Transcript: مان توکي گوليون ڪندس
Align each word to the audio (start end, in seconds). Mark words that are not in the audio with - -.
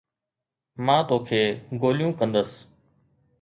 مان 0.85 1.01
توکي 1.07 1.43
گوليون 1.81 2.11
ڪندس 2.19 2.49